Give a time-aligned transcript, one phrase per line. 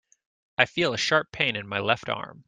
[0.57, 2.39] I feel a sharp pain in my left arm.